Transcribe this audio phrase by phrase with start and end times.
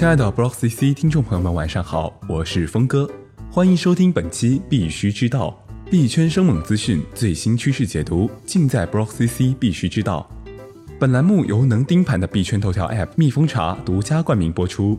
[0.00, 3.06] 亲爱的 Block CC 听众朋友们，晚上好，我是峰哥，
[3.50, 5.54] 欢迎收听本期必须知道
[5.90, 10.26] 币圈生猛资讯最新趋势解读，尽在 Block CC 必须知道。
[10.98, 14.98] 本栏目由能盯盘的币圈头条 App 蜜蜂茶独家冠名播出。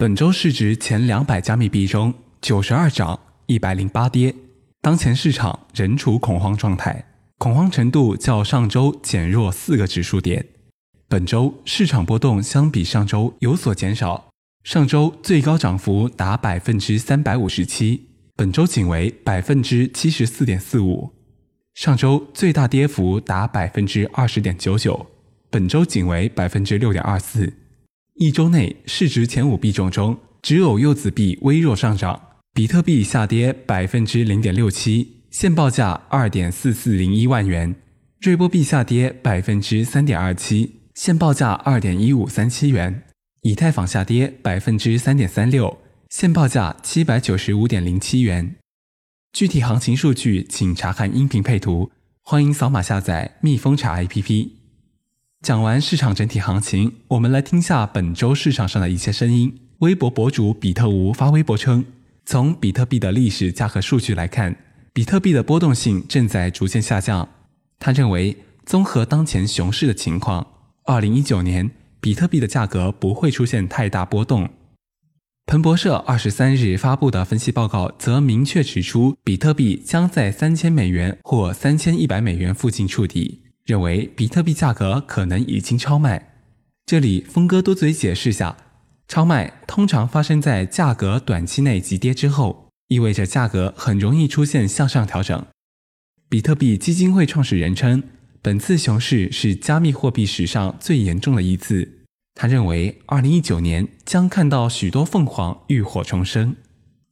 [0.00, 3.16] 本周市值前两百加密币中，九十二涨，
[3.46, 4.34] 一百零八跌，
[4.82, 7.04] 当前市场仍处恐慌状态，
[7.38, 10.44] 恐慌程度较上周减弱四个指数点。
[11.10, 14.28] 本周市场波动相比上周有所减少，
[14.62, 21.14] 上周最高涨幅达百分之三百五十七，本周仅为百分之七十四点四五；
[21.72, 25.06] 上周最大跌幅达百分之二十点九九，
[25.48, 27.54] 本周仅为百分之六点二四。
[28.16, 32.20] 一周内市值前五币种中，只有柚子币微弱上涨，
[32.52, 37.72] 比特币下跌百分之零点六七，现报价二点四四零一万元；
[38.20, 40.74] 瑞波币下跌百分之三点二七。
[40.98, 43.04] 现报价二点一五三七元，
[43.42, 45.78] 以太坊下跌百分之三点三六，
[46.10, 48.56] 现报价七百九十五点零七元。
[49.32, 51.92] 具体行情数据请查看音频配图，
[52.24, 54.50] 欢迎扫码下载蜜蜂茶 APP。
[55.40, 59.56] 讲完市场整体行情，我们来听下本周市场上的一些声音。
[59.78, 61.84] 微博博主比特吴发微博称，
[62.26, 64.56] 从比特币的历史价格数据来看，
[64.92, 67.28] 比特币的波动性正在逐渐下降。
[67.78, 70.44] 他认为，综合当前熊市的情况。
[70.88, 74.48] 二零一九年，比特币的价格不会出现太大波动。
[75.44, 86.32] 彭博社二十三日发布的分析报告则明确指出，比特币将在三千美元或三千一百美元附近触底，认为比特币价格可能已经超卖。
[86.86, 88.56] 这里峰哥多嘴解释下，
[89.06, 95.44] 超卖通常发生在价格短期内急跌之后，意味着价格很容易出现向上调整。
[96.30, 98.02] 比特币基金会创始人称。
[98.40, 102.06] 本次熊市是加密货币史上最严重的一次。
[102.34, 106.54] 他认为，二零一九年将看到许多凤凰浴火重生。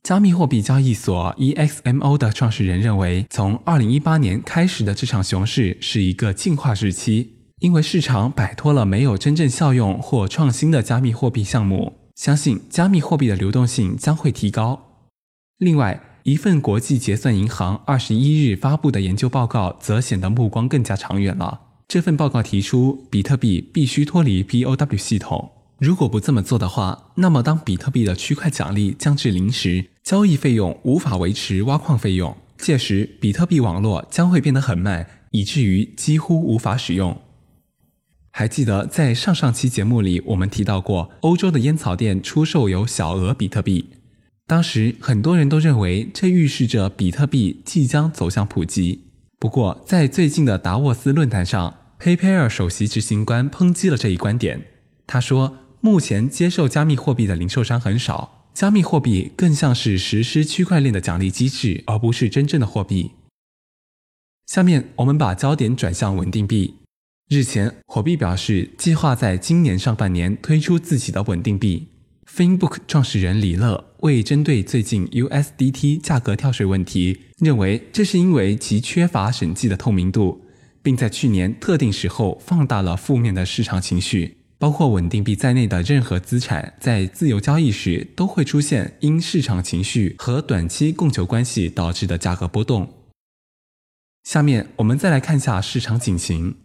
[0.04, 15.08] 加密货币交易所 EXMO 的创始人认为，从二零一八年开始的这场熊市是一个进化时期，因为市场摆脱了没有真正效用或创新的加密货币项目，相信加密货币的流动性将会提高。
[15.58, 21.60] 另外，一份国际结算银行二十一日发布的研究报告则显得目光更加长远了。
[21.86, 25.52] 这份报告提出，比特币必须脱离 POW 系统。
[25.78, 37.16] 如果不这么做的话，那么当比特币的区块奖励降至零时，交易费用无法维持挖矿费用，届时比特币网络将会变得很慢，以至于几乎无法使用。
[38.32, 43.90] 还记得在上上期节目里，我们提到过，欧洲的烟草店出售有小额比特币。
[44.46, 49.02] 当时很多人都认为这预示着比特币即将走向普及。
[49.40, 54.64] 不过，在最近的达沃斯论坛上，PayPal 首席执行官抨击了这一观点。
[55.04, 63.10] 他说：“目前接受加密货币的零售商很少，加密货币更像是实施区块链的奖励机制，而不是真正的货币。”
[64.46, 66.76] 下面我们把焦点转向稳定币。
[67.28, 71.88] 日前，火币表示计划在今年上半年推出自己的稳定币。
[72.28, 80.44] Finbook 创始人李乐为针对最近 USDT 价格跳水问题，认为这是因为其缺乏审计的透明度，
[80.82, 84.38] 并在去年特定时候放大了负面的市场情绪。
[84.58, 92.88] 包括稳定币在内的任何资产在自由交易时都会出现因市场情绪和短期供求关系导致的价格波动。
[94.24, 96.56] 下面我们再来看一下市场警情。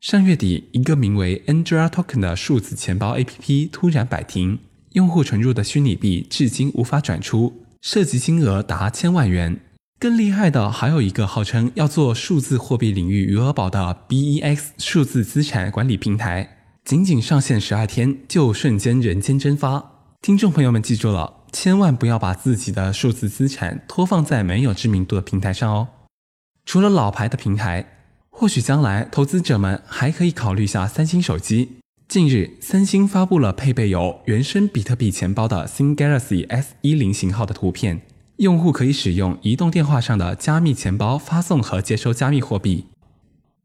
[0.00, 4.58] 上月底，一个名为 Andrea Token 的数字钱包 APP 突然摆停。
[4.92, 9.60] 用户存入的虚拟币至今无法转出，涉及金额达千万元。
[9.98, 19.92] 更厉害的还有一个号称要做数字货币领域余额宝的 BEX 数字资产管理平台，仅仅上线十二天就瞬间人间蒸发。
[20.22, 25.88] 听众朋友们记住了，千万不要把自己的数字资产托放在没有知名度的平台上哦。
[26.64, 27.86] 除了老牌的平台，
[28.30, 31.79] 或许将来投资者们还可以考虑下三星手机。
[32.10, 38.02] 近日，三星发布了配备有原生比特币钱包的新 Galaxy S 一零型号的图片，
[38.38, 42.86] 用户可以使用移动电话上的加密钱包发送和接收加密货币。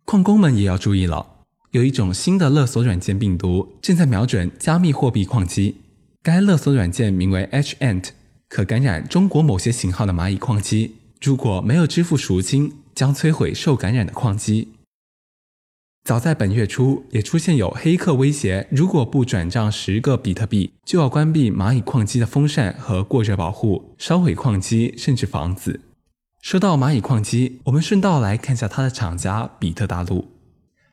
[0.06, 1.26] 矿工们也要注意了，
[1.72, 5.78] 有一种新的勒索软件病毒正在瞄准加密货币矿机。
[6.22, 8.10] 该勒索软件名为 HAnt，
[8.48, 10.98] 可感染中国某些型号的蚂蚁矿机。
[11.20, 14.75] 如果没有支付赎金，将摧毁受感染的矿机。
[16.06, 25.82] 早在本月初，也出现有黑客威胁，如果不转账十个比特币，就要关闭蚂蚁矿机的风扇和过热保护，烧毁矿机甚至房子。
[26.44, 30.26] 说到蚂蚁矿机，我们顺道来看下它的厂家比特大陆。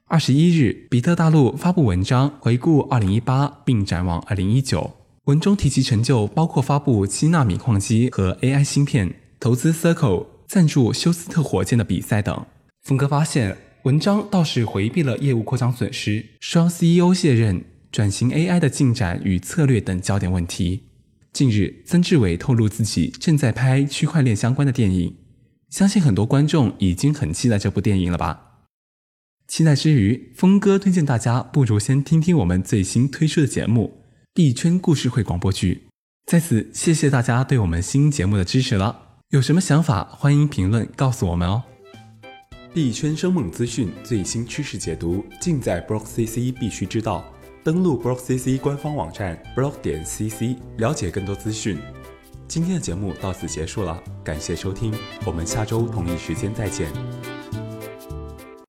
[0.07, 4.93] 二十一日，比特大陆发布文章回顾二零一八，并展望二零一九。
[5.25, 12.47] 文中提及成就包括发布七纳米矿机和 AI 芯片、投资 Circle、赞助休斯特火箭的比赛等。
[12.81, 20.85] 峰哥发现，文章倒是回避了业务扩张损失、双 CEO 卸任、转型 AI 的进展与策略等焦点问题。
[21.33, 25.17] 近日，曾志伟透露自己正在拍区块链相关的电影，
[25.69, 28.61] 相信很多观众已经很期待这部电影了吧。
[29.49, 35.89] 期待之余，峰哥推荐大家不如先听听我们最新推出的节目《币圈故事会广播剧》。
[36.31, 39.17] 在此，谢谢大家对我们新节目的支持了。
[39.31, 41.65] 有什么想法，欢迎评论告诉我们哦。
[42.75, 47.23] 币圈生猛资讯、最新趋势解读，尽在 BlockCC 必须知道。
[47.63, 51.79] 登录 BlockCC 官方网站 block 点 cc，了解更多资讯。
[52.49, 54.95] 今天的节目到此结束了，感谢收听，
[55.27, 56.91] 我们下周同一时间再见。